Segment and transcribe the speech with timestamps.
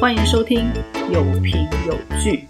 [0.00, 0.66] 欢迎收听
[1.12, 1.94] 有凭有
[2.24, 2.46] 据。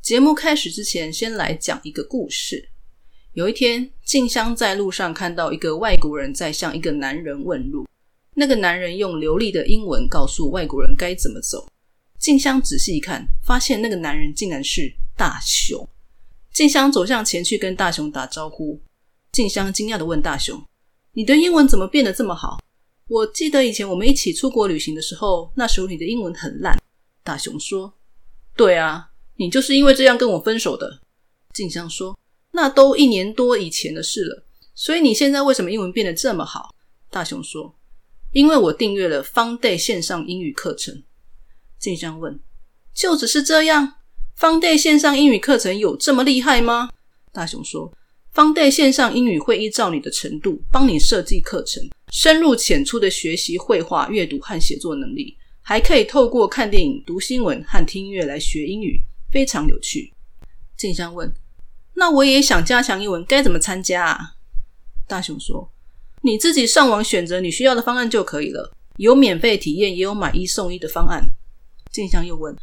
[0.00, 2.68] 节目开始之前，先来讲一个故事。
[3.32, 7.88] 有一天，静香在路上看到一个外国人在向一个男人问路。
[8.36, 11.66] 那个男人用流利的英文告诉外国人该怎么走。
[12.20, 15.88] 静香仔细一看，发现那个男人竟然是大雄。
[16.52, 18.80] 静香走向前去跟大雄打招呼。
[19.32, 20.62] 静香惊讶的问大雄
[21.14, 22.60] ：“你的英文怎么变得这么好？
[23.08, 26.78] 我记得以前我们一起出国旅行的时候，那时候你的英文很烂。”
[27.24, 27.92] 大熊说
[28.56, 31.00] ：“对啊，你就是因为这样跟我分手的。”
[31.52, 32.18] 静香说
[32.52, 34.44] ：“那都一年多以前的事了，
[34.74, 36.74] 所以你现在为什么英文变得这么好？”
[37.10, 37.74] 大熊说。
[38.32, 41.02] 因为我订阅了方 day 线上英语课程，
[41.78, 42.38] 静香问
[42.94, 43.94] ：“就只是这样？
[44.36, 46.90] 方 day 线上英语课程有这么厉害吗？”
[47.32, 47.90] 大雄说
[48.30, 59.00] ：“方 day 线上英语会依照你的程度帮你设计课程，深入浅出的学习绘画、阅读和写作能力，还可以透过看电影、读新闻和听音乐来学英语，
[59.30, 60.12] 非常有趣。”
[60.76, 61.32] 静香问
[61.94, 64.34] ：“那我也想加强英文，该怎么参加啊？”
[65.06, 65.70] 大雄说。
[66.22, 71.22] 你自己上网选择你需要的方案就可以了，有免费体验，也有买一送一的方案。
[71.92, 72.56] 静香又问：“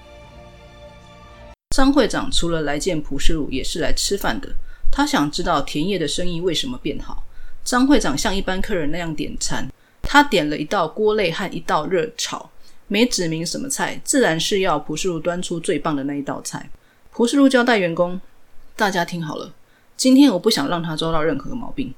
[1.71, 4.49] 张会长除了来见蒲世禄，也是来吃饭的。
[4.91, 7.25] 他想知道田野的生意为什么变好。
[7.65, 9.71] 张会长像一般客人那样点餐，
[10.03, 12.50] 他点了一道锅类和一道热炒，
[12.88, 16.71] 没指明什么菜，自然是要蒲世禄端出最棒的那一道菜。
[17.12, 18.31] 蒲世禄交代员工：“
[18.75, 19.53] 大家听好了，
[19.95, 21.94] 今天我不想让他抓到任何毛病，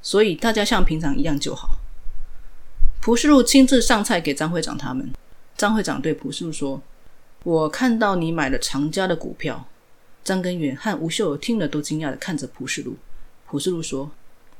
[0.00, 1.76] 所以大家像平常一样就好。”
[3.02, 5.12] 蒲世禄亲自上菜给张会长他们。
[5.56, 6.82] 张会长对蒲世禄说。
[7.42, 9.66] 我看到你买了长家的股票，
[10.24, 12.96] 张根源和吴秀听了都惊讶的看着蒲世禄。
[13.46, 14.10] 蒲世禄说：“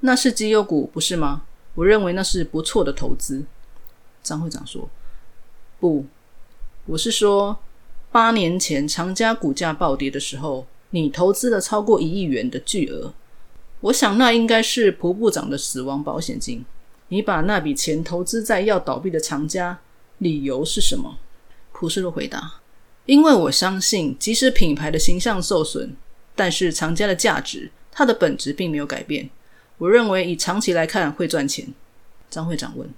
[0.01, 1.45] 那是绩优股，不是吗？
[1.77, 3.47] 我认为那是不错的投资。”
[4.23, 4.91] 张会长说
[5.81, 6.05] ：“不，
[6.85, 7.59] 我是说，
[8.13, 13.13] 八年前长家股价暴跌的时候，你投资了超过一亿元的巨额。
[13.81, 16.65] 我想那应该是蒲部长的死亡保险金。
[17.09, 19.81] 你把那笔钱投资在要倒闭的长家，
[20.19, 21.19] 理由是什么？”
[21.73, 22.61] 蒲世禄回答。
[23.07, 25.97] 因为我相信，即使品牌的形象受损，
[26.37, 29.29] 但是厂家的价值，它的本质并没有改变。
[29.79, 31.75] 我认为以长期来看会赚钱。
[32.31, 32.89] 张会长问：“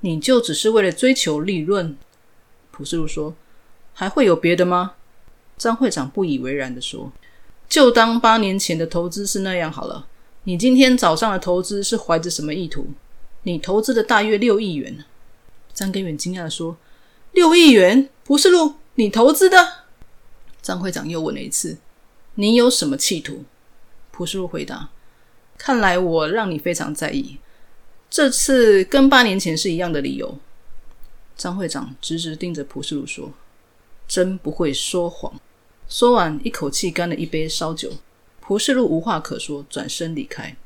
[0.00, 1.96] 你就只是为了追求利润？”
[2.72, 3.36] 朴世禄说
[3.94, 4.94] ：“还会有别的吗？”
[5.56, 7.10] 张会长不以为然的说
[7.68, 10.06] ：“就当八年前的投资是那样好了。
[10.44, 12.86] 你今天早上的投资是怀着什么意图？
[13.42, 15.04] 你投资的大约六亿元。”
[15.74, 16.76] 张根源惊讶的说
[17.32, 18.08] ：“六亿元？
[18.24, 19.84] 朴世禄？”你投资的？
[20.60, 21.78] 张会长又问了一次
[22.34, 23.44] ：“你有什么企图？”
[24.10, 24.88] 朴世禄回答
[25.56, 27.38] ：“看来我让你非常在意，
[28.10, 30.38] 这次跟八年前是一样的理由。”
[31.36, 33.32] 张会长直直盯着朴世禄说
[34.08, 35.38] ：“真不会说谎。”
[35.88, 37.90] 说完，一口气干了一杯烧酒。
[38.40, 40.56] 朴世禄无话可说，转身离开。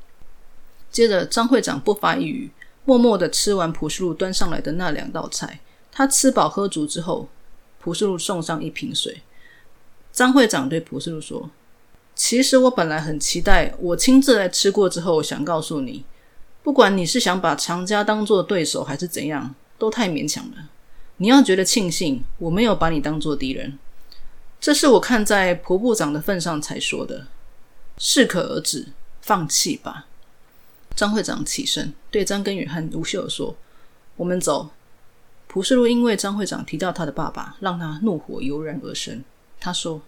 [0.91, 2.51] 接着，张会长不发一语，
[2.85, 5.59] 默默的吃完朴世禄端上来的那两道菜。
[5.91, 7.29] 他吃饱喝足之后。
[7.79, 9.21] 蒲世禄送上一瓶水。
[10.13, 11.49] 张会长对蒲世禄说
[12.15, 16.05] ：“其实我本来很期待，我亲自来吃过之后，想告诉你，
[16.61, 20.69] 不管你是想把常家当做对手，还是怎样，都太勉强了。
[21.17, 23.77] 你要觉得庆幸，我没有把你当做敌人。
[24.63, 27.27] 这是我看在蒲部长的份上才说的。
[27.97, 30.07] 适可而止，放弃吧。”
[30.95, 33.57] 张会长起身对张根宇和吴秀说
[34.15, 34.69] ：“我们走。”
[35.49, 39.21] 蒲世禄因为张会长提到他的爸爸，让他怒火油然而生。
[39.59, 40.01] 他说：“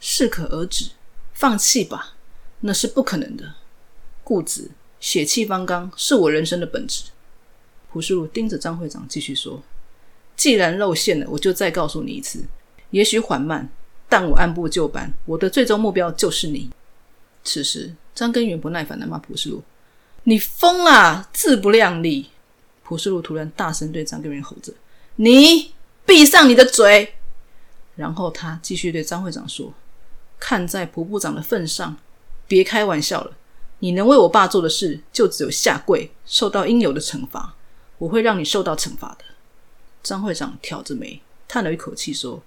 [0.00, 0.86] 适可而止，
[1.32, 2.14] 放弃吧，
[2.62, 3.54] 那是不可能的。
[4.24, 7.04] 固执、血气方刚是我人生的本质。”
[7.92, 9.62] 蒲世禄盯着张会长继续说
[10.36, 12.44] ：“既然露馅了，我就再告诉你一次，
[12.90, 13.70] 也许缓慢，
[14.10, 15.10] 但我按部就班。
[15.24, 16.68] 我的最终目标就是你。”
[17.42, 19.62] 此时，张根源不耐烦的骂蒲世禄
[20.24, 21.26] ：“你疯啦！
[21.32, 22.28] 自不量力！”
[22.84, 24.74] 蒲世禄突然大声对张根源吼着
[25.16, 25.72] ：“你
[26.04, 27.14] 闭上你的嘴！”
[27.96, 29.72] 然后他继续对张会长说
[30.38, 31.96] ：“看在蒲部长的份上，
[32.46, 33.36] 别开玩笑了。
[33.78, 37.54] 你能为我爸做的事，就只有下跪，受到应有的惩罚。
[37.98, 39.24] 我会让你受到惩罚的。”
[40.02, 42.42] 张会长挑着眉，叹了一口气说：“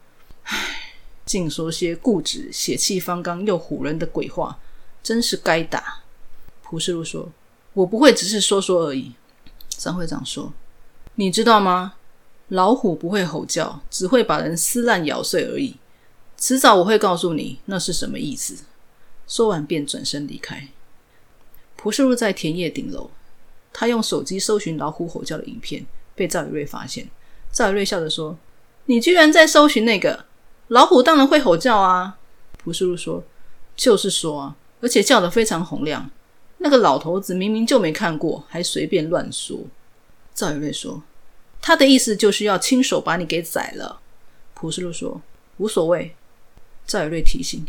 [0.46, 0.83] 唉，
[1.26, 4.60] 净说些固执、血气方刚又唬人的鬼话，
[5.02, 6.02] 真是该打。”
[6.64, 7.32] 蒲世禄说
[7.74, 9.14] ：“我不会只是说说而已。”
[9.70, 10.54] 张会长说
[11.16, 11.96] ：“你知道吗？”
[12.50, 15.78] 老虎不会吼叫，只会把人撕烂咬碎而已。
[16.38, 18.66] 迟早我会告诉你那是什么意思。
[19.28, 20.68] 说完便转身离开。
[21.76, 23.10] 蒲世禄在田野顶楼，
[23.72, 27.10] 他用手机搜寻老虎吼叫的影片，被赵宇瑞发现。
[27.52, 28.38] 赵宇瑞笑着说
[28.86, 30.26] ：“你居然在搜寻那个
[30.68, 31.02] 老虎？
[31.04, 32.18] 当然会吼叫啊！”
[32.64, 33.24] 蒲世禄说
[33.76, 36.10] ：“就是说啊，而且叫得非常洪亮。
[36.60, 39.60] 那个老头子明明就没看过，还随便乱说。”
[40.34, 41.04] 赵宇瑞说。
[41.66, 44.02] 他的意思就是要亲手把你给宰了。
[44.54, 45.22] 普世禄说
[45.60, 46.14] ：“无所谓。”
[46.86, 47.66] 赵宇瑞提醒：“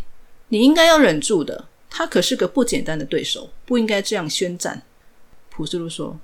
[0.49, 4.81] 你应该要忍住的，他可是个不简单的对手，不应该这样宣战。”
[5.49, 6.19] 普世禄说：“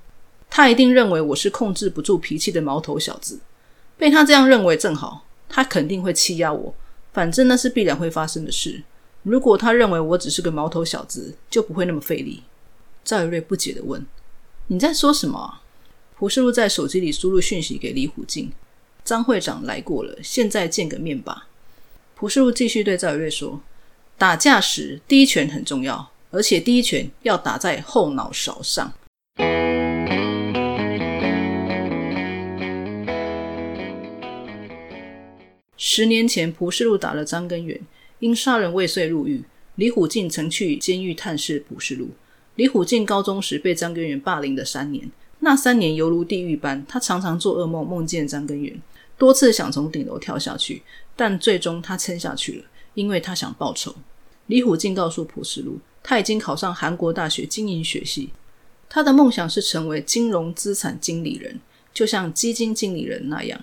[0.50, 3.40] 他一定认为我是控制不住脾气的毛头小子，
[3.96, 6.74] 被他这样认为正好，他肯定会欺压我。
[7.12, 8.82] 反正那是必然会发生的事。
[9.22, 12.42] 如果他认为我只是个毛头小子，就不会那么费力。”
[13.04, 14.04] 赵宇瑞不解的问
[14.68, 15.60] ：“你在说什么？”
[16.16, 18.50] 胡世禄在手机里输入讯息给李虎进
[19.04, 21.48] ：“张会长来过了，现在见个面吧。”
[22.16, 23.60] 胡世禄继续对赵宇瑞说
[24.16, 28.92] ：“打架时第一拳很重要，而且第一拳要打在后脑勺上。”
[35.84, 37.80] 十年前，蒲世禄打了张根源，
[38.20, 39.42] 因杀人未遂入狱。
[39.74, 42.10] 李虎进曾去监狱探视蒲世禄。
[42.54, 45.10] 李虎进高中时被张根源霸凌了三年。
[45.40, 48.80] 那三年犹如地狱般，他常常做噩梦，梦见张根源，
[49.18, 50.84] 多次想从顶楼跳下去，
[51.16, 52.64] 但最终他撑下去了，
[52.94, 53.92] 因为他想报仇。
[54.46, 58.30] 李虎进告诉蒲世禄，他已经考上韩国大学经营学系，
[58.88, 61.58] 他的梦想是成为金融资产经理人，
[61.92, 63.60] 就像基金经理人那样。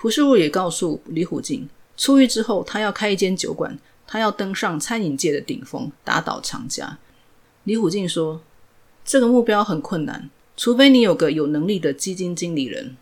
[0.00, 6.98] 蒲世禄也告诉李虎进，出狱之后他要开一间酒馆，他要登上餐饮界的顶峰，打倒长家。
[7.64, 8.40] 李虎进说，
[9.04, 10.30] 这个目标很困难。
[10.56, 12.96] 除非你有个有能力的基金经理人，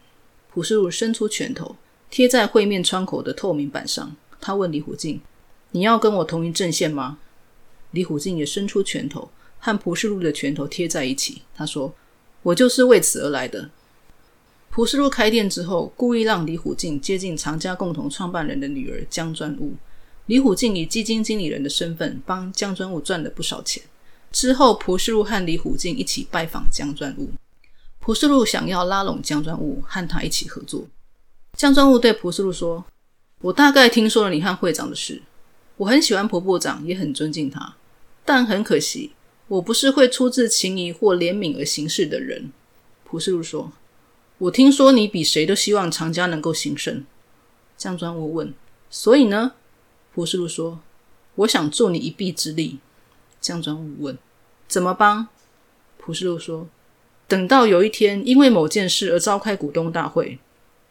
[0.50, 1.76] 朴世禄伸出拳头
[2.10, 4.16] 贴在会面窗口的透明板上。
[4.40, 5.20] 他问李虎进
[5.72, 7.19] ：“你要跟我同一阵线吗？”
[7.93, 11.43] 李虎进也伸出拳头，和朴世禄的拳头贴在一起。
[11.54, 11.94] 他说
[12.43, 13.69] ：“我就是为此而来的。”
[14.76, 19.73] 朴世禄开店之后，故意让李虎进接近常家共同创办人的女儿江专务。
[20.26, 23.82] 李虎进以基金经理人的身份帮江专务赚了不少钱。
[24.31, 27.31] 之后，朴世禄和李虎进一起拜访江专务。
[28.00, 30.87] 蒲世禄想要拉拢江专务和他一起合作。
[31.55, 32.84] 江专务对蒲世禄说
[33.40, 35.22] ：“我大概听说了你和会长的事，
[35.79, 37.76] 我很喜欢蒲部长，也很尊敬他，
[38.26, 39.12] 但很可惜，
[39.49, 42.52] 我不是会出自情谊或怜悯而行事的人。”
[43.08, 43.72] 蒲世禄说
[44.38, 47.05] ：“我听说你比谁都希望长家能够兴盛。”
[47.77, 48.53] 江专务问
[48.91, 49.53] ：“所以呢？”
[50.15, 50.81] 蒲世禄说
[51.37, 52.79] ：“我想助你一臂之力。”
[53.41, 54.17] 江专务问
[54.67, 55.29] ：“怎么帮？”
[55.99, 56.69] 蒲世禄说。
[57.29, 60.39] 等到有一天因为某件事而召开股东大会，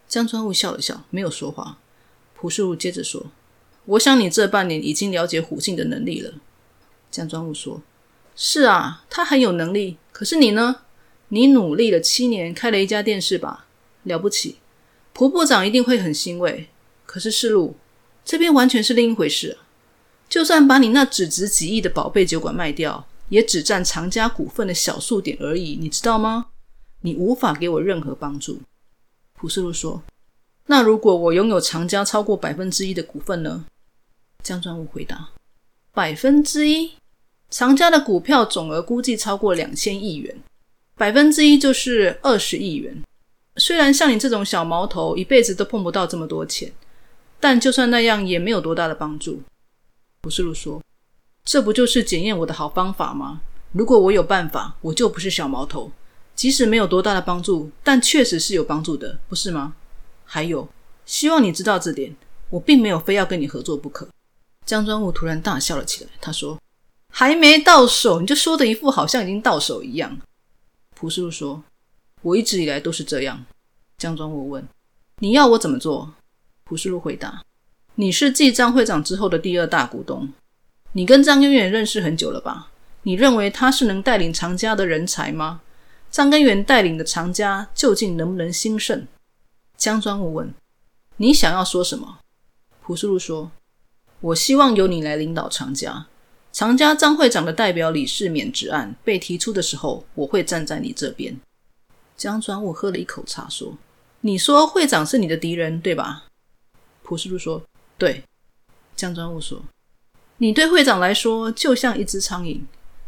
[0.06, 1.78] 江专务笑了笑，没有说话。
[2.36, 3.28] 朴世禄接着说
[3.86, 6.34] ：“我想你这半年已经了解虎静的能力了。”
[7.10, 7.82] 江专务说
[8.36, 9.96] ：“是啊，他很有能力。
[10.12, 10.82] 可是你呢？
[11.30, 13.68] 你努力了七年，开了一家电视吧，
[14.04, 14.58] 了不起。
[15.14, 16.68] 蒲部长一定会很欣慰。
[17.06, 17.76] 可是世路
[18.24, 19.58] 这边完全是另一回事。
[20.28, 26.46] 就算把你那只值几亿的宝贝酒馆卖掉。”也只占长家股份的小数点而已，你知道吗？
[27.02, 28.60] 你无法给我任何帮助。
[29.34, 30.04] 普世路说
[30.70, 33.66] ：“那如果我拥有长家超过百分之一的股份呢？”
[34.44, 35.30] 江专务回答
[35.92, 36.92] ：“百分之一，
[37.50, 40.40] 长家的股票总额估计超过两千亿元，
[40.98, 43.04] 百分之一就是二十亿元。
[43.58, 46.72] 虽然像你这种小毛头一辈子都碰不到这么多钱，
[47.40, 49.42] 但就算那样也没有多大的帮助。”
[50.22, 50.82] 普世禄说。
[51.48, 53.40] 这不就是检验我的好方法吗？
[53.72, 55.92] 如果我有办法，我就不是小毛头。
[56.36, 59.76] 即使没有多大的帮助，但确实是有帮助的，不是吗？
[60.26, 60.68] 还有，
[61.06, 62.16] 希望你知道这点，
[62.50, 64.08] 我并没有非要跟你合作不可。
[64.66, 66.60] 江专务突然大笑了起来，他说
[67.14, 70.18] ：“还没到手，你就说的一副好像已经到手一样。”
[71.06, 71.64] 朴世禄说
[72.24, 73.46] ：“我一直以来都是这样。”
[73.96, 74.68] 江庄务问
[75.22, 76.16] ：“你要我怎么做？”
[76.66, 77.44] 朴世禄回答
[77.94, 80.28] ：“你是继张会长之后的第二大股东。”
[80.94, 82.72] 你跟张根源认识很久了吧？
[83.04, 85.62] 你认为他是能带领长家的人才吗？
[86.10, 89.08] 张根源带领的长家究竟能不能兴盛？
[89.78, 90.52] 江专务问
[91.18, 92.18] ：“你想要说什么？”
[92.82, 93.52] 朴世禄说
[94.22, 96.08] ：“我希望由你来领导长家。
[96.56, 101.38] 常家张会长的代表李世免职案被提出的时候，我会站在你这边。”
[102.16, 103.78] 江专务喝了一口茶说
[104.22, 106.28] ：“你说会长是你的敌人，对吧？”
[107.04, 107.62] 朴世禄说
[108.00, 108.24] ：“对。”
[108.96, 109.62] 江专务说
[110.40, 112.62] ：“你对会长来说就像一只苍蝇，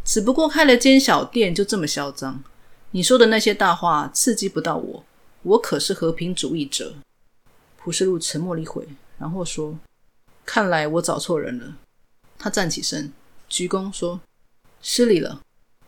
[0.04, 2.44] 只不过开了间小店就这么嚣张。
[2.92, 5.06] 你说的那些大话刺激不到我，
[5.44, 6.96] 我可是和平主义者。”
[7.80, 8.86] 朴世禄沉默了一会，
[9.18, 9.80] 然后说
[10.46, 11.77] ：“看来我找错人了。”
[12.38, 13.12] 他站起身，
[13.50, 14.22] 鞠躬说
[14.82, 15.42] ：“失礼了。”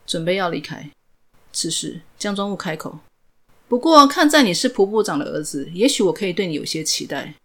[0.05, 0.89] 准备要离开。
[1.51, 2.99] 此时，江专务开口。
[3.67, 7.35] 不过，看在你是蒲部长的儿子，也许我可以对你有些期待。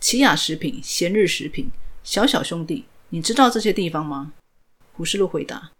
[0.00, 1.70] 奇雅食品、闲日食品、
[2.02, 4.32] 小小兄弟，你知道这些地方吗？
[4.94, 5.70] 胡世禄回答：“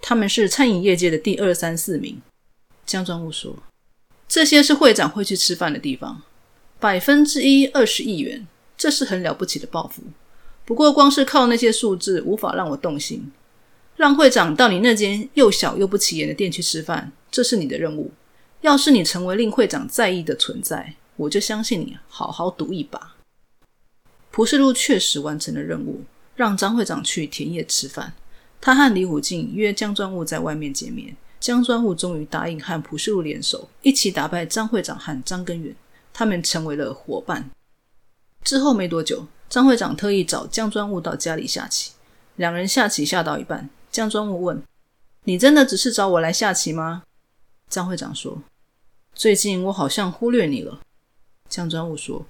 [0.00, 2.22] 他们是餐饮业界的第二、三、四名。”
[2.86, 3.56] 江专务说
[4.28, 6.22] ：“这些是会长会去吃饭的地方。
[6.78, 8.46] 百分之一二十亿元，
[8.76, 10.02] 这是很了不起的报复。
[10.64, 13.30] 不过，光是靠那些数字，无法让我动心。
[13.96, 18.12] 让会长到你那间又小又不起眼的店去吃饭，这是你的任务。”
[18.62, 23.16] 要是你成为令会长在意的存在，我就相信你好好赌一把。
[24.30, 26.02] 蒲世禄确实完成了任务，
[26.36, 28.14] 让张会长去田野吃饭。
[28.60, 31.16] 他和李虎进约江专务在外面见面。
[31.40, 35.74] 江专务终于答应和蒲世禄联手，一起打败张会长和张根源。
[36.14, 37.50] 他们成为了伙伴。
[38.44, 41.92] 之后没多久，张会长特意找江专务到家里下棋。
[42.36, 44.62] 两人下棋下到一半，江专务问
[45.24, 47.02] ：“你真的只是找我来下棋吗？”
[47.68, 48.42] 张会长说。
[49.14, 50.80] 最近我好像忽略你了，
[51.50, 52.24] 江专务说：“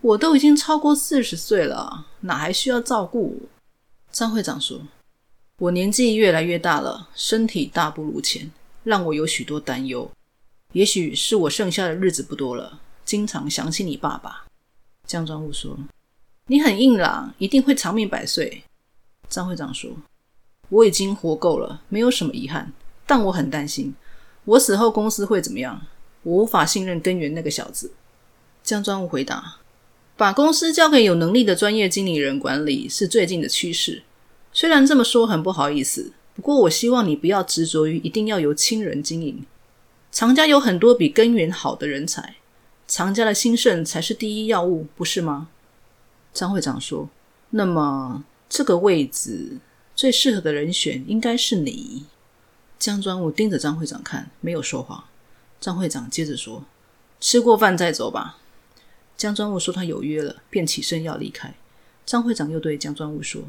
[0.00, 3.42] 我都已经超过四十岁了，哪还需要照顾？”
[4.10, 4.80] 张会长说
[5.60, 8.50] ：“我年纪越来越大了，身体大不如前，
[8.82, 10.10] 让我有许多担忧。
[10.72, 14.46] 也许是我剩下的日子不多了，经常想起你爸爸。”
[15.06, 15.76] 江专务说
[16.52, 18.62] ：“你很硬朗，一定会长命百岁。”
[19.26, 19.90] 张会长说
[20.68, 22.74] ：“我已经活够了，没有什么遗憾，
[23.06, 23.94] 但我很担心，
[24.44, 25.80] 我死后公司会怎么样。”
[26.24, 27.92] 我无法信任根源那个小子。
[28.62, 29.60] 江专务回答
[30.14, 34.02] ：“把公司交给有能力的专业经理人管理是最近的趋势。
[34.52, 39.46] 虽然这么说很不好意思，不过我希望你不要执着于一定要由亲人经营。
[40.12, 42.36] 常家有很多比根源好的人才，
[42.86, 45.48] 常家的兴盛才是第一要务，不是吗？”
[46.32, 47.08] 张会长说
[47.50, 49.58] ：“那么这个位置
[49.94, 52.06] 最适合的人选应该是你。”
[52.78, 55.04] 江专务盯着张会长看，没有说话。
[55.60, 56.64] 张会长接着说
[57.20, 58.38] ：“吃过饭再走吧。”
[59.16, 61.54] 江专务说他有约了，便起身要离开。
[62.04, 63.42] 张会长又对江专务说：“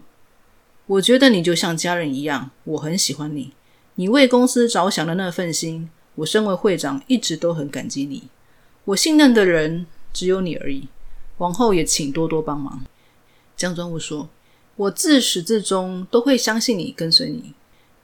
[0.86, 3.54] 我觉得你就像家人一样，我很喜欢你。
[3.96, 8.30] 你为公司着想的那份心，我身为会长一直都很感激你。
[8.86, 10.88] 我信任的人只有你而已，
[11.44, 12.86] 皇后也请多多帮忙。”
[13.58, 14.30] 江庄务说
[14.78, 17.54] ：“我自始至终都会相信你，跟随你。”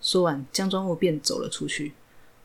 [0.02, 1.94] 说完，江庄务便走了出去。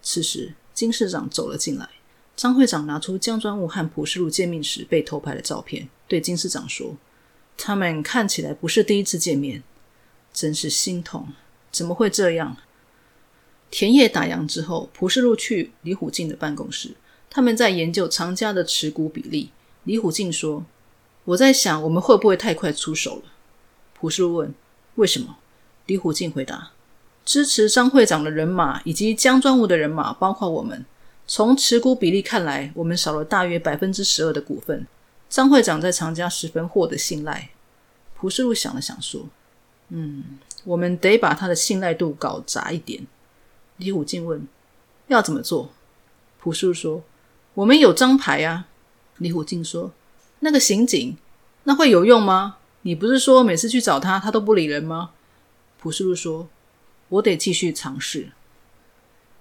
[0.01, 0.55] 此时。
[0.75, 1.89] 金市长走了进来，
[2.35, 6.97] 张会长拿出江庄务和蒲世禄见面时被偷拍的照片，对金市长说
[7.57, 9.63] ：“他们看起来不是第一次见面，
[10.33, 11.29] 真是心痛，
[11.71, 12.57] 怎么会这样？”
[13.71, 16.97] 田野打烊之后，蒲世禄去李虎进的办公室，
[17.31, 19.51] 他们在研究长家的持股比例。
[19.85, 20.67] 李虎进说
[21.25, 23.23] ：“我在想，我们会不会太快出手了？”
[23.99, 24.55] 朴世禄问
[24.97, 25.37] ：“为什么？”
[25.87, 26.71] 李虎进回答。
[27.25, 30.85] 支持张会长的人马以及江专务的人马，包括我们。
[31.27, 34.87] 从持股比例看来，我们少了大约百分之十二的股份。
[35.31, 37.49] 张会长在长家十分获得信赖。
[38.15, 39.27] 朴世禄想了想说
[39.89, 43.07] ：“嗯，我们得把他的信赖度搞砸一点。”
[43.79, 44.47] 李虎进问
[45.09, 45.71] ：“要怎么做？”
[46.39, 47.03] 朴世禄说
[47.55, 48.67] ：“我们有张牌啊。”
[49.17, 49.91] 李虎进说
[50.45, 51.17] ：“那个刑警，
[51.63, 52.59] 那会有用吗？
[52.83, 55.13] 你不是说每次去找他，他都不理人吗？”
[55.81, 56.49] 蒲世禄说。
[57.11, 58.31] 我得继续尝试。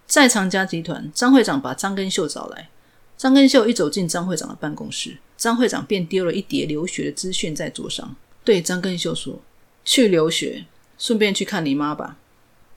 [0.05, 2.69] 在长家集团，张会长把张根秀找来。
[3.17, 9.41] 张根秀一走进张会长的办公室，张会长便丢了一叠留学的资讯在桌上，对张根秀说
[9.85, 10.65] ：“去留学，
[10.99, 12.17] 顺便去看你妈吧。”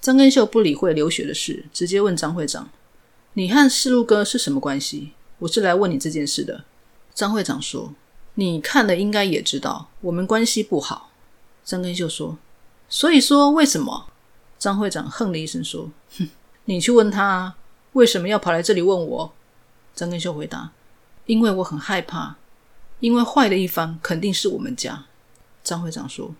[0.00, 2.70] 张根秀不理会留学的事，直接问张会长
[3.34, 5.12] ：“你和世禄哥是什么关系？
[5.40, 6.64] 我是来问你这件事的。”
[7.12, 7.92] 张会长说
[8.36, 11.10] ：“你看了应该也知道，我们关系不好。”
[11.64, 12.38] 张根秀说
[12.88, 14.06] ：“所以说为什么？”
[14.58, 16.28] 张会长哼了一声说：“哼，
[16.66, 17.54] 你去问他
[17.92, 19.32] 为什么要跑来这里问我。”
[19.94, 20.70] 张根秀回答
[21.26, 22.36] ：“因为我很害怕，
[23.00, 25.06] 因为坏的一方肯定是我们家。”
[25.64, 26.34] 张会长说：“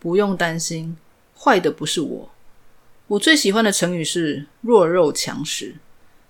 [0.00, 0.96] 不用担心，
[1.38, 2.30] 坏的不是我。
[3.08, 5.76] 我最喜欢的成语是“弱肉强食”。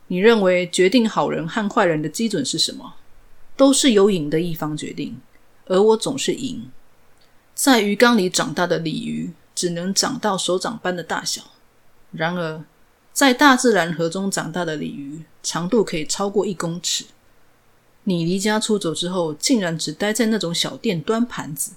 [0.08, 2.94] 你认为决定好人和坏人的基准是什么？
[3.56, 5.20] 都是由赢的一方决定，
[5.66, 6.70] 而我总是赢。
[7.54, 11.42] 在鱼缸里长大的鲤鱼只能长到手掌般的大小，
[12.12, 12.64] 然而
[13.12, 17.04] 在大自然河中长大的鲤鱼长度可以超过一公尺。
[18.04, 21.72] 你离家出走之后，竟然只待在那种小店端盘子。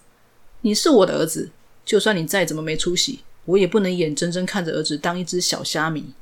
[0.61, 1.51] 你是我的儿子，
[1.85, 6.13] 就算你再怎么没出息，我也不能眼睁睁看着儿子当一只小虾米。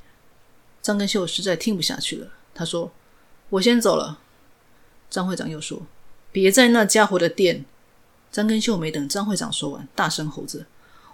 [0.82, 2.92] 张根秀实在听不下去了，他说
[3.52, 4.20] ：“我先走了。”
[5.13, 5.79] 张会长又说
[6.34, 7.63] ：“别在那家伙的店。”
[8.34, 10.65] 张根秀没等张会长说完，大声吼着：“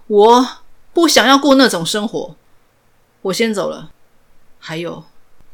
[0.08, 0.48] 我
[0.94, 2.38] 不想要过那种生活，
[3.24, 3.92] 我先走了。
[4.58, 5.04] 还有，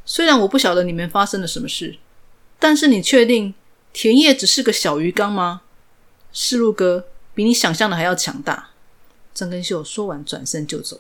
[0.06, 1.98] 虽然我不晓得你们发生了什么事。”
[2.60, 3.56] 但是你确定
[3.92, 5.64] 田野只是个小鱼缸吗？
[6.32, 8.70] 世路哥比你想象的还要强大。
[9.34, 11.00] 张根秀说完，转身就走。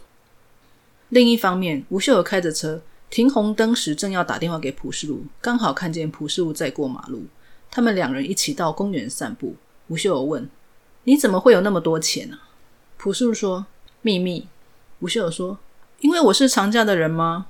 [1.09, 7.23] 另一方面，吴秀儿开着车停红灯时，正要打电话给朴世路，刚好看见朴世路在过马路。
[7.71, 9.55] 他们两人一起到公园散步。
[9.87, 10.49] 吴秀儿问
[11.05, 12.39] ：“你怎么会有那么多钱呢？”
[12.97, 13.65] 朴世路说
[14.01, 14.47] ：“秘密。”
[14.99, 15.57] 吴秀儿说
[16.01, 17.47] ：“因为我是常家的人吗？”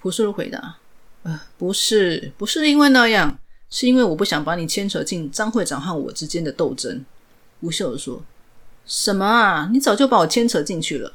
[0.00, 0.76] 朴世路回答
[1.24, 3.38] ：“呃，不是，不是因为那样。”
[3.70, 7.04] 是因为我不想把你牵扯进张会长和我之间的斗争。”
[7.60, 8.22] 吴秀儿说。
[8.86, 9.68] “什么啊？
[9.70, 11.12] 你早就把我牵扯进去了。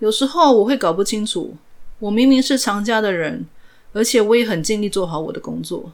[0.00, 1.56] 有时候我会搞不清楚，
[2.00, 3.46] 我明明是常家的人，
[3.92, 5.92] 而且我也很尽力做好我的工作。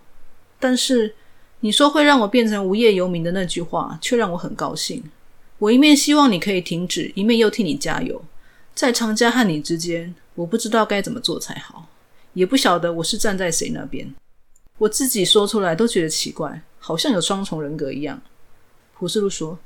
[0.59, 1.15] 但是
[1.61, 5.03] 你说会让我变成无业游民的那句话，却让我很高兴。
[5.59, 8.23] 我一面希望你可以停止，一面又替你加油。
[8.75, 11.89] 在常家和你之间，我不知道该怎么做才好，
[12.35, 14.15] 也不晓得我是站在谁那边。”
[14.79, 18.21] 我自己说出来都觉得奇怪，好像有双重人格一样。
[18.99, 19.59] 朴世路说：“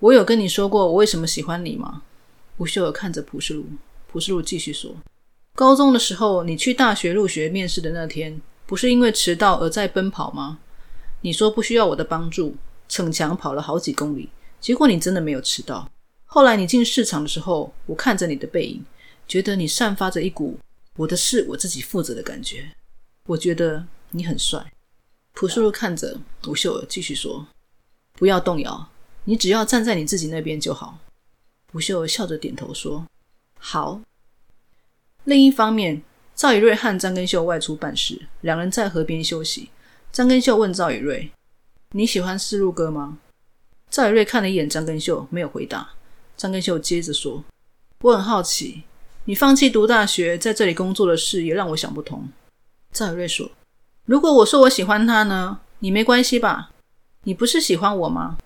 [0.00, 2.02] 我有跟你说过我为什么喜欢你吗？”
[2.56, 3.66] 吴秀儿看着朴世路，
[4.10, 4.96] 朴世路继续说
[5.54, 10.58] ：“高中的时候，你去大学入学面试的那天，不是因为迟到而在奔跑吗？
[11.20, 12.56] 你说不需要我的帮助，
[12.88, 14.28] 逞强跑了好几公里，
[14.60, 15.90] 结果你真的没有迟到。
[16.26, 18.84] 后来你进市场的时候，我看着你的背影，
[19.26, 20.58] 觉得你散发着一股
[20.96, 22.70] 我的事我自己负责的感觉。
[23.26, 23.86] 我觉得。”
[24.16, 24.72] 你很帅，
[25.32, 27.44] 朴树看着吴秀儿，继续说
[28.14, 28.88] ：“不要动摇，
[29.24, 31.00] 你只要站在你自己那边就好。”
[31.74, 33.04] 吴秀儿笑着点头说
[33.58, 34.00] ：“好。”
[35.24, 36.02] 另一方面，
[36.34, 39.70] 赵以瑞和张根秀外出办事，两人在河边休息。
[40.12, 41.30] 张根秀问赵以瑞
[41.92, 43.18] ：“你喜欢四路哥吗？”
[43.90, 45.90] 赵以瑞看了一眼张根秀，没有回答。
[46.36, 47.42] 张根秀接着说
[48.02, 48.82] ：“我很好奇，
[49.24, 52.28] 你放弃读大学，在这里工作的事，也让我想不通。”
[52.92, 53.50] 赵以瑞说。
[54.04, 55.60] 如果我说我喜欢他呢？
[55.78, 56.70] 你没关系吧？
[57.22, 58.36] 你不是喜欢我吗？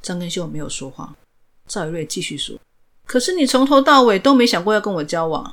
[0.00, 1.16] 张根秀没有说话。
[1.66, 2.56] 赵宇瑞继续说
[3.04, 5.52] ：“可是你从头到尾都没想过要跟我交往，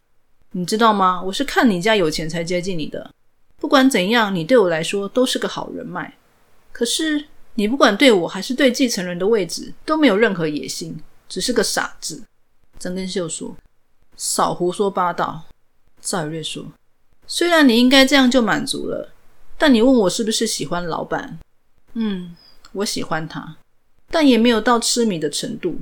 [0.51, 1.21] 你知道吗？
[1.21, 3.09] 我是看你家有钱才接近你的。
[3.57, 6.17] 不管怎样，你对我来说都是个好人脉。
[6.71, 12.23] 可是你不管对我还是对继承人的位置都没有任何野心，只是个傻子。”
[12.79, 13.55] 张根秀说
[14.15, 15.43] ：“少胡说八道。”
[15.99, 16.65] 赵宇瑞说
[17.25, 19.11] ：“虽然你应该这样就满足了。”
[19.59, 21.39] 但你问我是不是喜欢老板？
[21.93, 22.35] 嗯，
[22.73, 23.57] 我喜欢他，
[24.11, 25.79] 但也没有到痴迷的程度。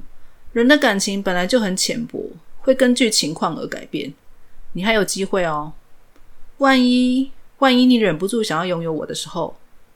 [0.53, 4.13] 人的感情本来就很浅薄，会根据情况而改变。
[4.75, 5.71] 你还有机会哦。
[6.57, 9.55] 万一万一你忍不住想要拥有我的时候，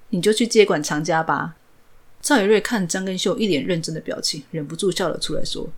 [0.09, 1.55] 你就去接管长家吧。
[2.21, 5.69] 赵宇瑞看张根秀一脸认真的表情，忍不住笑了出来，说：“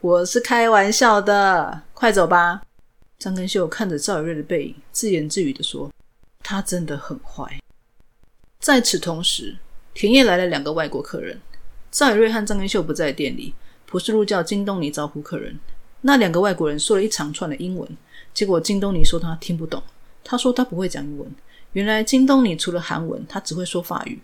[0.00, 2.62] 我是开玩笑的，快走吧。”
[3.18, 5.90] 张根秀看着赵宇瑞的背影，自言自语的说。
[6.42, 7.60] 他真的很坏。
[8.60, 9.56] 在此同时，
[9.94, 11.40] 田野来了两个外国客人。
[11.90, 13.54] 赵宇瑞和张根秀不在店里，
[13.86, 15.58] 朴世禄叫金东尼招呼客人。
[16.02, 17.88] 那两个外国人说了一长串的英文，
[18.36, 19.82] 结果金东尼说他听不懂。
[20.22, 21.26] 他说他不会讲英文。
[21.72, 24.18] 原来金东尼除了韩文，他只会说法语。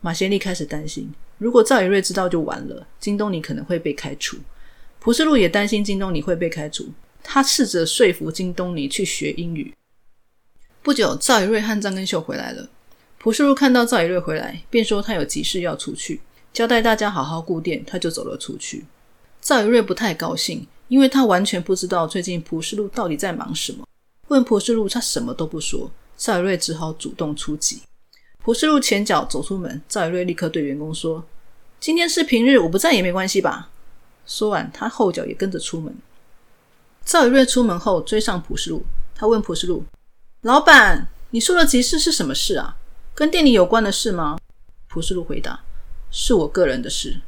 [0.00, 4.36] 马贤利开始担心，如果赵宇瑞知道就完了，金东尼可能会被开除。
[5.00, 6.88] 朴世禄也担心金东尼会被开除，
[7.24, 9.74] 他试着说服金东尼去学英语。
[10.80, 12.70] 不久，赵以瑞和张根秀回来了。
[13.18, 16.20] 朴世禄看到赵以瑞回来，便说他有急事要出去，
[16.52, 18.84] 交代大家好好顾店，他就走了出去。
[19.40, 23.86] 赵以瑞不太高兴，因为他完全不知道最近朴世禄到底在忙什么。
[24.28, 25.90] 问朴世禄，他什么都不说。
[26.16, 27.80] 赵以瑞只好主动出击。
[28.42, 31.24] 朴世禄前脚走出门，赵以瑞立刻对员工说
[31.78, 33.70] ：“今天是平日，我不在也没关系吧？”
[34.26, 35.94] 说完，他后脚也跟着出门。
[37.04, 39.84] 赵以瑞出门后追上朴世禄，他问朴世禄。
[40.42, 42.76] 老板，你说的急事是什么事啊？
[43.14, 44.38] 跟店里有关的事吗？
[44.88, 45.60] 朴世禄回答
[46.10, 47.20] ：“是我个人的事。”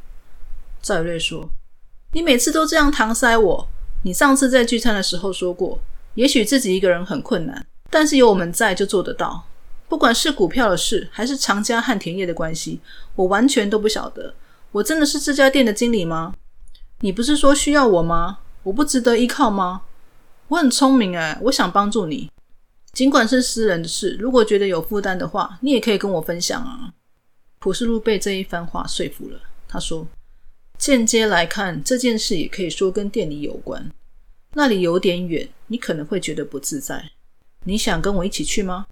[0.82, 1.48] 赵宇瑞说
[2.12, 3.68] ：“你每次都这样搪塞我，
[4.02, 5.78] 你上次在聚餐的时候说过，
[6.14, 9.44] 也许自己一个人很困难，但是有我们在就做得到。
[9.88, 12.80] 不管是股票的事，还是长家和田野的关系，
[13.14, 14.34] 我完全都不晓得。
[14.72, 16.34] 我真的是这家店的经理吗？
[17.00, 18.38] 你不是说需要我吗？
[18.64, 19.82] 我不值得依靠吗？
[20.48, 22.28] 我很聪明哎，我想帮助你。
[22.92, 26.92] 尽管是私人的事，如果觉得有负担的话，你也可以跟我分享啊。
[27.60, 30.06] 普世路被这一番话说服了，他说
[30.80, 33.92] ：“间接来看，这件事也可以说跟店里有关。
[34.54, 37.10] 那里有点远，你可能会觉得不自在。
[37.64, 38.86] 你想跟我一起去吗？”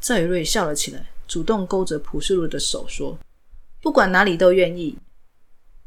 [0.00, 3.18] 赵宇瑞笑了起来，主动勾着朴世禄的手说
[3.82, 4.96] ：“不管哪里都愿意。”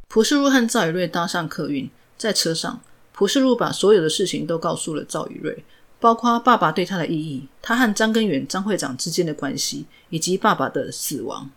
[0.10, 2.82] 朴世禄和赵宇瑞搭上客运，在车上，
[3.14, 5.64] 朴世禄把所有的事情都告诉了赵宇瑞，
[6.02, 11.50] 包括爸爸对他的意义，他和张根源张会长之间的关系，以及爸爸的死亡。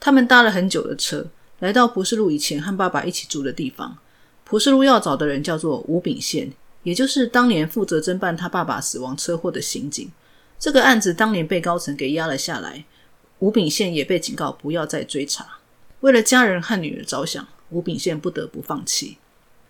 [0.00, 1.26] 他们搭了很久的车，
[1.60, 3.98] 来到蒲世路以前和爸爸一起住的地方。
[4.44, 10.10] 蒲世路要找的人叫做吴炳宪，也就是当年负责侦办他爸爸死亡车祸的刑警。
[10.58, 12.84] 这个案子当年被高层给压了下来，
[13.40, 15.58] 吴炳宪也被警告不要再追查。
[16.00, 19.18] 为了家人和女儿着想，吴炳宪不得不放弃。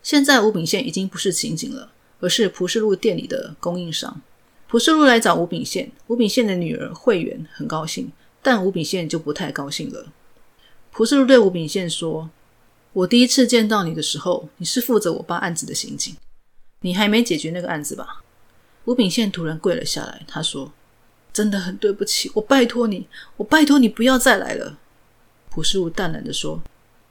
[0.03, 4.20] 现在吴炳宪已经不是刑警了，而是蒲世路店里的供应商。
[4.68, 10.07] 蒲世路来找吴炳宪，吴炳宪的女儿慧媛很高兴，但吴炳宪就不太高兴了。
[10.96, 12.30] 蒲世禄对吴炳宪说
[12.94, 16.16] ：“我第一次见到你的时候，你是负责我爸案子的刑警，
[16.80, 18.22] 你还没解决那个案子吧？”
[18.87, 20.72] 吴炳宪突然跪了下来，他说
[21.35, 23.06] ：“真的很对不起，我拜托你，
[23.37, 24.78] 我拜托你不要再来了。”
[25.52, 26.62] 朴世禄淡然的说：“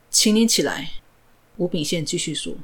[0.10, 0.93] 请你起来。”
[1.58, 2.56] 吴炳宪继续说：“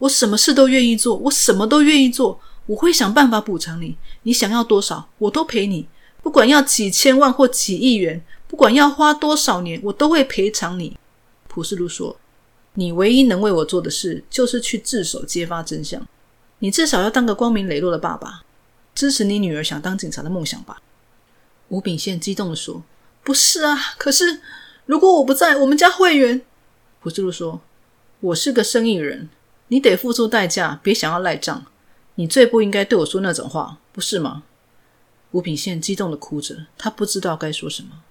[0.00, 3.96] 我什么事都愿意做，我什么都愿意做，我会想办法补偿你。
[4.24, 5.88] 你想要多少，我都赔你。
[6.22, 10.98] 不管要几千万或几亿元，不管要花多少年，我都会赔偿你。”
[11.48, 12.18] 朴世路说
[12.74, 16.06] ：“你唯一能为我做的事，就是去自首，揭发真相。”
[16.60, 18.42] 你至少要当个光明磊落的爸爸，
[18.94, 20.82] 支持你女儿想当警察的梦想吧。
[21.68, 22.82] 吴炳宪激动的说
[23.24, 24.42] ：“不是啊，可是
[24.84, 26.42] 如果我不在，我们家会员……”
[27.00, 27.62] 朴志禄说
[28.20, 29.30] ：“我是个生意人，
[29.68, 31.64] 你得付出代价，别想要赖账。
[32.16, 34.42] 你最不应该对我说那种话，不是吗？”
[35.32, 38.02] 吴炳宪激动的哭着，他不知道该说什么。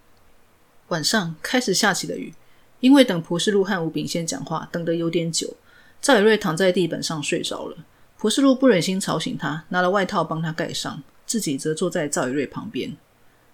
[0.91, 2.33] 晚上开始下起了雨，
[2.81, 5.55] 因为等朴世禄和吴炳宪讲话等得有点久，
[6.01, 7.77] 赵宇瑞躺在地板上睡着了。
[8.17, 12.95] 朴世禄不忍心吵醒他，拿了外套帮他盖上，自己则坐在赵宇瑞旁边。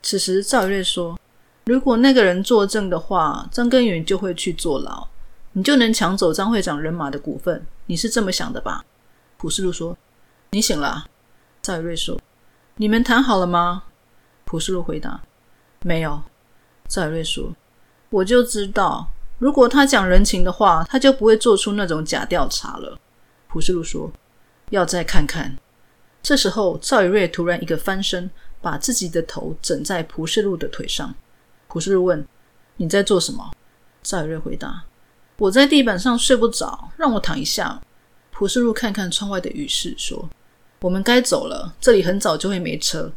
[0.01, 1.19] 此时，赵宇瑞说
[1.65, 5.07] ：“如果那个人作证的话，张根源就会去坐牢，
[5.53, 7.63] 你就能抢走张会长人马的股份。
[7.85, 8.83] 你是这么想的吧？”
[9.37, 9.95] 朴世禄说
[10.49, 11.05] ：“你醒了。”
[11.61, 12.19] 赵宇瑞说
[12.77, 13.83] ：“你们谈好了吗？”
[14.43, 15.21] 朴世禄回答
[15.85, 16.23] ：“没有。”
[16.87, 17.55] 赵宇瑞说
[18.09, 19.07] ：“我就知道，
[19.39, 22.97] 如果他讲人情的话，他就不会做出那种假调查了。”
[23.47, 24.11] 朴世路说。
[24.71, 25.57] 要再看看。
[26.21, 31.15] 这时候，赵宇瑞突然一个翻身，把自己的头枕在蒲世禄的腿上。
[31.69, 32.27] 蒲世禄问
[32.75, 33.51] ：“你在做什么？”
[34.03, 34.83] 赵宇瑞回答
[35.39, 37.81] ：“我在地板上睡不着，让我躺一下。”
[38.29, 40.29] 蒲世禄看看窗外的雨势，说
[40.81, 43.09] ：“我们该走了，这里很早就会没车。”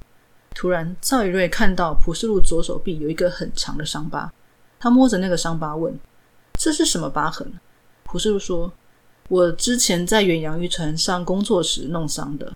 [0.54, 4.32] 突然，赵宇瑞看到蒲世禄左手臂有一个很长的伤疤，
[4.78, 5.98] 他摸着那个伤疤问
[6.58, 7.52] ：“这是什么疤痕？”
[8.04, 8.72] 蒲世禄说。
[9.28, 12.52] 我之前在远洋渔船上工作时弄伤的。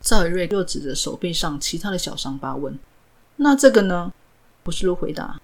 [0.00, 2.78] 赵宇瑞又指着手背上其他的小伤疤问
[3.34, 4.12] ：“那这个呢？”
[4.62, 5.40] 朴世禄回答：“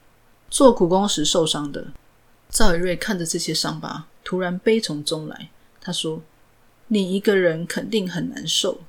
[0.48, 1.88] 做苦工时受伤的。”
[2.48, 5.50] 赵宇瑞看着这些伤疤，突然悲从中来。
[5.80, 6.22] 他说
[6.86, 8.82] ：“你一个人肯定很难受。”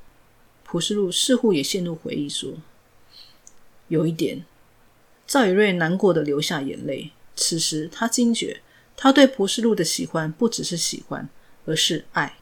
[0.63, 2.53] 朴世禄似乎也陷入回忆，说
[3.89, 4.45] ：“有一点。”
[5.27, 7.11] 赵宇瑞难过的流下眼泪。
[7.35, 8.61] 此时他惊觉，
[8.95, 11.29] 他对朴世禄的喜欢不只是喜欢。
[11.65, 12.37] 而是爱。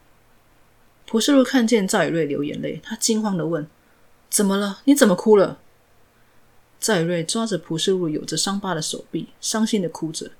[1.04, 3.66] 朴世禄看见赵宇瑞流眼泪，他惊慌的问
[4.30, 4.80] ：“怎么了？
[4.84, 5.60] 你怎么哭了？”
[6.80, 10.30] 赵宇瑞抓着朴世禄有着伤疤的手臂，伤心的哭着。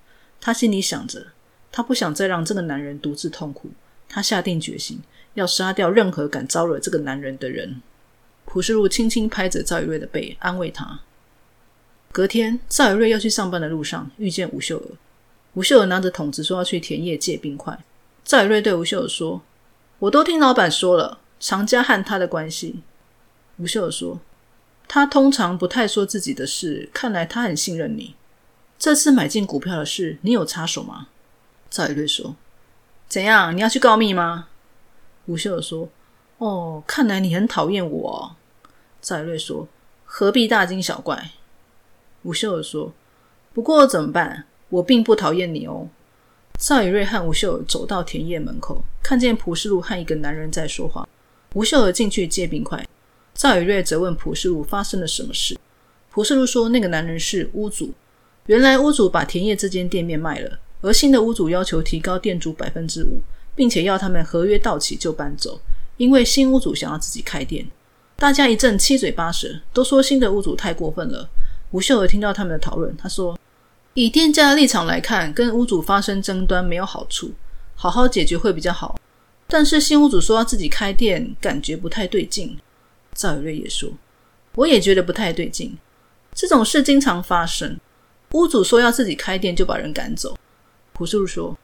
[0.40, 1.26] 他心里想着，
[1.70, 3.70] 他不想再让这个男人独自痛苦。
[4.08, 5.02] 他下定决心
[5.34, 7.82] 要杀掉任何敢招惹这个男人的人。
[8.50, 11.00] 朴世禄轻轻拍着赵宇瑞的背，安慰他。
[12.10, 14.84] 隔天，赵宇瑞要去上班的路上，遇见吴秀娥。
[15.52, 17.78] 吴秀娥拿着桶子说要去田野借冰块。
[18.24, 19.42] 赵宇瑞对吴秀娥说
[20.00, 22.80] ：“我都听老板说了，常家和他的关系。”
[23.60, 24.18] 吴秀娥说
[24.88, 28.14] ：“他通常不太说自己的事，看来他很信任你。
[28.78, 31.08] 这次买进股票的事，你有插手吗？”
[31.68, 32.34] 赵宇瑞说
[33.08, 33.54] ：“怎样？
[33.54, 34.48] 你要去告密吗？”
[35.26, 35.90] 吴秀娥说
[36.38, 38.34] ：“哦，看来你很讨厌我。”
[39.00, 39.68] 赵宇瑞说
[40.04, 41.30] ：“何必大惊小怪？”
[42.24, 42.92] 吴秀儿说
[43.54, 44.44] ：“不过怎么办？
[44.68, 45.88] 我并不讨厌你哦。”
[46.58, 51.08] 赵宇瑞和吴秀走到田野门口，看见朴世禄和一个男人在说话。
[51.54, 52.84] 吴秀娥进去借冰块，
[53.32, 55.56] 赵以瑞则问朴世禄发生了什么事。
[56.10, 57.94] 朴世禄说，那个男人是屋主。
[58.46, 63.20] 原来屋主把田野这间店面卖了，而新的屋主要求提高店主百分之五，
[63.54, 65.60] 并且要他们合约到期就搬走，
[65.96, 67.64] 因为新屋主想要自己开店。
[68.20, 71.28] 大家一阵七嘴八舌，都说新的屋主太过分了。
[71.70, 73.38] 吴秀娥听到他们的讨论，他说
[73.94, 77.30] ：“以店家的立场来看，跟屋主发生争端没有好处，
[77.76, 78.98] 好好解决会比较好。
[79.46, 82.58] 但是新屋主说要自己开店，感觉不太对劲。”
[83.14, 83.88] 赵宇瑞也说
[84.56, 85.78] ：“我也觉得不太对劲。
[86.34, 87.78] 这种事经常发生，
[88.32, 90.36] 屋主说要自己开店就把人赶走。”
[90.92, 91.56] 朴树说：“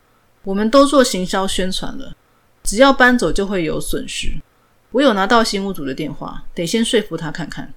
[0.44, 2.14] 我们都做行销宣传了，
[2.62, 4.30] 只要搬走就会有损失。”
[4.94, 7.74] 我有拿到新屋主的电话，得先说服他看看。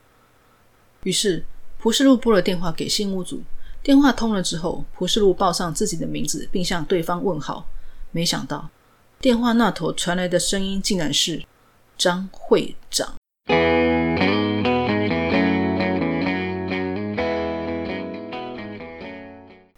[1.01, 1.43] 于是
[1.79, 3.41] 蒲世禄拨了电话给新屋主，
[3.81, 7.67] 电话通了之后，蒲世禄报上自己的名字，并向对方问好。
[8.11, 8.69] 没想到
[9.19, 11.43] 电话那头传来的声音竟然是
[11.97, 13.15] 张会长。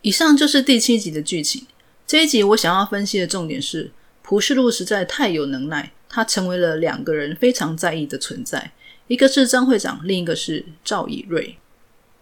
[0.01, 1.65] 以上就是第七集的剧情。
[2.05, 5.93] 这一集我想要分析的重点是，蒲世禄实在太有能耐。
[6.09, 8.71] 他成为了两个人非常在意的存在，
[9.07, 11.55] 一个是张会长，另一个是赵以瑞。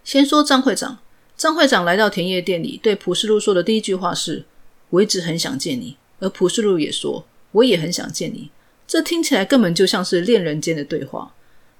[0.03, 0.99] 先说张会长，
[1.37, 4.43] 张会长来到田野店里，对蒲世禄说的第一句话是
[4.91, 8.51] ：“我一直很想见你。”而蒲世禄也说：“我也很想见你。”
[8.85, 11.33] 这听起来根本就像是恋人间的对话。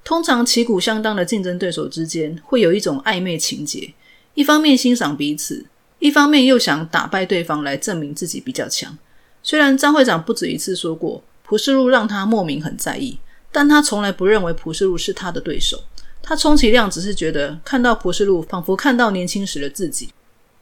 [0.04, 3.92] 通常旗鼓相当的竞争对手之间会有一种暧昧情节，
[4.34, 5.66] 一方面欣赏彼此，
[5.98, 8.96] 一方面又想打败对方来证明自己比较强。
[9.42, 11.22] 虽然张会长不止一次说过。
[11.48, 13.18] 朴世禄让他莫名很在意，
[13.50, 15.82] 但他从来不认为朴世禄是他的对手。
[16.22, 20.10] 他充其量只是觉得看到朴世禄，仿佛看到年轻时的自己。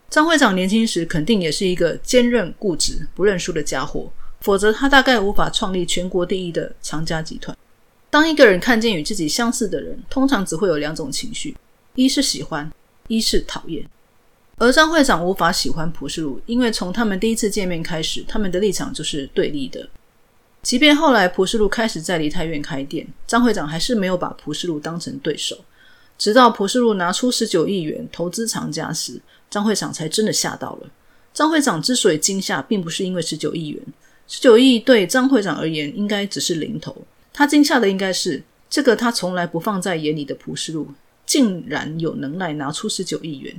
[0.09, 4.09] 张会长年轻时肯定也是一个坚韧固执、不认输的家伙，
[4.43, 7.59] 否则他大概无法创立全国第一的强家集团。
[8.09, 11.57] 当一个人看见与自己相似的人，通常只会有两种情绪：
[11.97, 12.71] 一是喜欢，
[13.09, 13.85] 一是讨厌。
[14.59, 19.89] 而张会长无法喜欢朴世禄，因为从他们第一次见面开始，他们的立场就是对立的。
[20.67, 25.57] 即便后来蒲世禄开始在梨泰院开店，张会长还是没有把蒲世禄当成对手。
[26.19, 30.91] 直到蒲世禄拿出十九亿元投资长家时，张会长才真的吓到了。
[31.33, 33.81] 张会长之所以惊吓，并不是因为十九亿元，
[34.27, 36.97] 十九亿对张会长而言应该只是零头。
[37.33, 40.89] 他惊吓的应该是这个他从来不放在眼里的蒲世禄，
[41.25, 43.55] 竟然有能耐拿出十九亿元。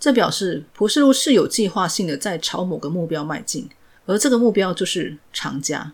[0.00, 3.68] 这表示蒲世禄是有计划性的在朝某个目标迈进，
[4.06, 5.92] 而这个目标就是长家。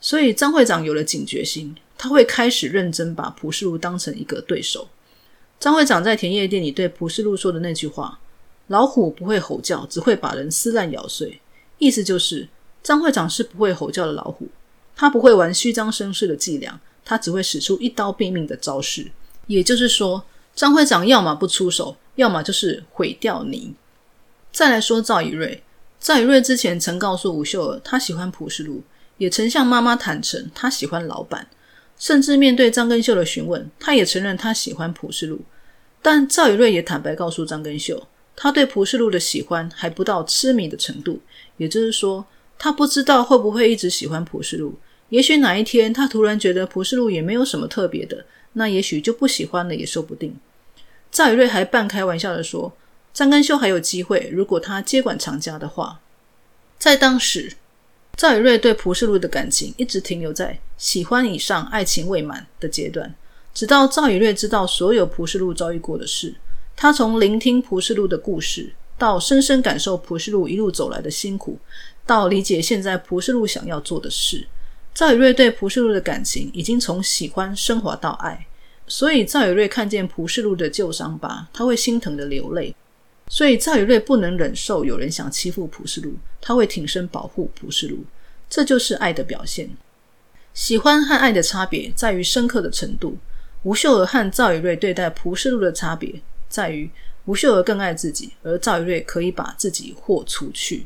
[0.00, 4.88] 所以张会长有了警觉心，他会开始认真把蒲世禄当成一个对手。
[5.58, 8.20] 张会长在田野店里对蒲世禄说的那句话
[8.68, 11.40] ：“老虎不会吼叫，只会把人撕烂咬碎。”
[11.78, 12.48] 意思就是
[12.82, 14.48] 张会长是不会吼叫的老虎，
[14.94, 19.10] 他不会玩虚张声势的伎俩，他只会使出一刀毙命的招式。
[19.48, 23.74] 也就是说，张会长要么不出手，要么就是毁掉你。
[24.52, 25.62] 再来说赵以瑞，
[25.98, 28.82] 赵以瑞之前曾告诉吴秀儿，他喜欢蒲世禄。
[29.18, 31.46] 也曾向妈妈坦诚，他喜欢老板，
[31.98, 35.40] 甚至面对张根秀的询问，他也承认他喜欢蒲世禄。
[36.00, 41.20] 但赵宇瑞也坦白告诉张根秀，他对蒲世禄的喜欢还不到痴迷的程度，
[41.56, 42.24] 也就是说，
[42.56, 44.78] 他不知道会不会一直喜欢蒲世禄。
[45.08, 50.36] 也许哪一天他突然觉得蒲世禄也没有什么特别的，那也许就不喜欢了也说不定。
[51.10, 52.72] 赵宇瑞还半开玩笑的说，
[53.12, 56.00] 张根秀还有机会，如果他接管长家的话，
[56.78, 57.54] 在当时。
[58.18, 63.14] 赵宇瑞对蒲世禄的感情一直停留在喜欢以上、爱情未满的阶段，
[63.54, 66.34] 直到赵宇瑞知道所有蒲世禄遭遇过的事，
[66.74, 71.60] 他从聆听蒲世禄的故事，到深深感受蒲世禄一路走来的辛苦，
[72.04, 74.48] 到理解现在蒲世禄想要做的事，
[74.92, 78.48] 赵宇瑞对蒲世禄的感情已经从喜欢升华到爱，
[78.88, 82.74] 所以赵宇瑞看见蒲世禄的旧伤疤，他会心疼的流泪。
[83.30, 88.04] 所以赵宇瑞不能忍受有人想欺负蒲世禄，他会挺身保护蒲世禄，
[88.48, 89.70] 这就是爱的表现。
[90.54, 93.16] 喜欢和爱的差别在于深刻的程度。
[93.64, 96.88] 吴秀娥和赵宇瑞对待蒲世禄的差别在于，
[97.26, 100.84] 吴秀娥更爱自己，而赵宇瑞可以把自己豁出去。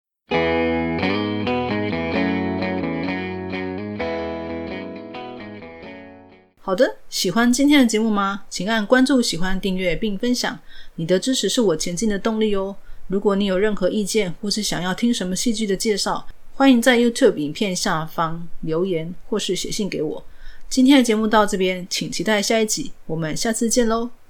[6.64, 8.44] 好的，喜欢今天的节目吗？
[8.48, 10.56] 请按关注、喜欢、订阅并分享。
[10.94, 12.76] 你的支持是我前进的动力哦。
[13.08, 20.24] 如果你有任何意见，或是想要听什么戏剧的介绍，欢迎在 YouTube 影片下方留言，或是写信给我。
[20.70, 24.21] 今天的节目到这边，请期待下一集，我们下次见喽。